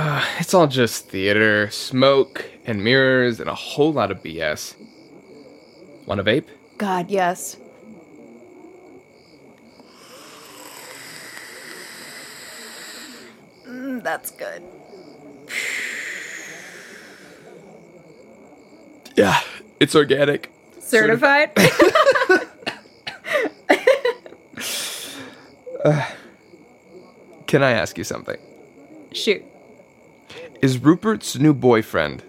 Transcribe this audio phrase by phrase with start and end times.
[0.00, 4.76] Uh, it's all just theater, smoke, and mirrors, and a whole lot of BS.
[6.06, 6.44] Want a vape?
[6.76, 7.56] God, yes.
[13.66, 14.62] Mm, that's good.
[19.16, 19.40] Yeah,
[19.80, 20.52] it's organic.
[20.78, 21.52] Certified?
[27.48, 28.38] Can I ask you something?
[29.10, 29.42] Shoot.
[30.60, 32.22] Is Rupert's new boyfriend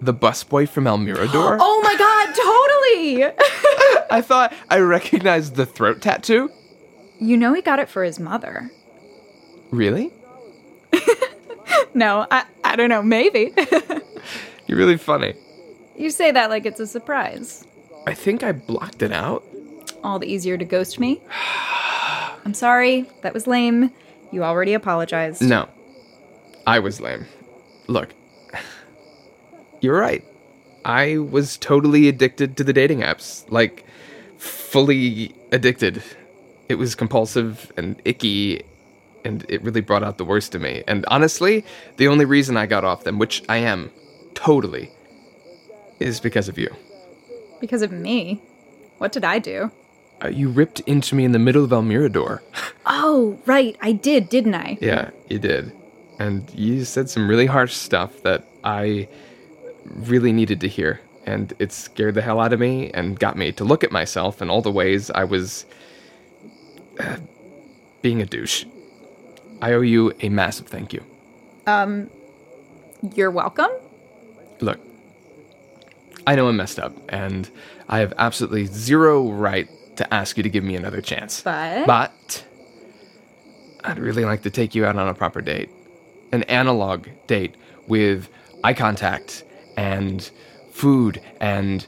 [0.00, 1.58] the busboy from El Mirador?
[1.60, 3.24] Oh my god, totally!
[4.10, 6.50] I thought I recognized the throat tattoo.
[7.20, 8.70] you know he got it for his mother.
[9.70, 10.10] Really?
[11.94, 13.52] No, I, I don't know, maybe.
[14.66, 15.34] You're really funny.
[15.96, 17.66] you say that like it's a surprise.
[18.06, 19.44] I think I blocked it out.
[20.02, 21.20] All the easier to ghost me.
[22.44, 23.90] I'm sorry, that was lame.
[24.32, 25.42] You already apologized.
[25.42, 25.68] No.
[26.66, 27.26] I was lame.
[27.92, 28.14] Look,
[29.82, 30.24] you're right.
[30.82, 33.44] I was totally addicted to the dating apps.
[33.50, 33.84] Like,
[34.38, 36.02] fully addicted.
[36.70, 38.62] It was compulsive and icky,
[39.26, 40.82] and it really brought out the worst in me.
[40.88, 41.66] And honestly,
[41.98, 43.90] the only reason I got off them, which I am,
[44.32, 44.90] totally,
[46.00, 46.74] is because of you.
[47.60, 48.40] Because of me.
[48.96, 49.70] What did I do?
[50.24, 52.42] Uh, you ripped into me in the middle of El Mirador.
[52.86, 54.78] Oh, right, I did, didn't I?
[54.80, 55.72] Yeah, you did.
[56.18, 59.08] And you said some really harsh stuff that I
[59.84, 61.00] really needed to hear.
[61.26, 64.40] And it scared the hell out of me and got me to look at myself
[64.40, 65.66] and all the ways I was
[66.98, 67.16] uh,
[68.02, 68.64] being a douche.
[69.60, 71.04] I owe you a massive thank you.
[71.66, 72.10] Um,
[73.14, 73.70] you're welcome?
[74.60, 74.80] Look,
[76.26, 77.48] I know I messed up, and
[77.88, 81.42] I have absolutely zero right to ask you to give me another chance.
[81.42, 81.86] But?
[81.86, 82.44] But
[83.84, 85.70] I'd really like to take you out on a proper date.
[86.32, 87.54] An analog date
[87.86, 88.28] with
[88.64, 89.44] eye contact
[89.76, 90.30] and
[90.70, 91.86] food and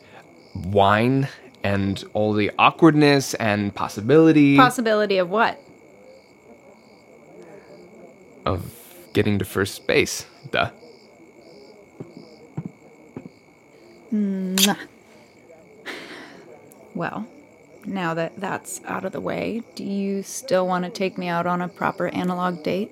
[0.55, 1.29] wine
[1.63, 5.61] and all the awkwardness and possibility Possibility of what?
[8.45, 8.71] of
[9.15, 10.27] getting to first base.
[10.51, 10.71] Duh.
[16.95, 17.27] Well,
[17.85, 21.47] now that that's out of the way, do you still want to take me out
[21.47, 22.91] on a proper analog date?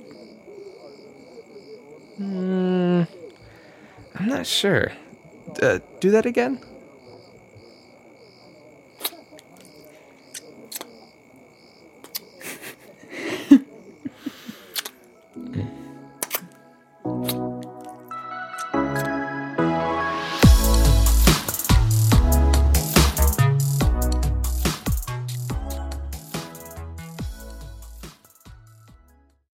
[2.20, 3.06] I'm
[4.20, 4.92] not sure.
[5.60, 6.60] Uh, do that again?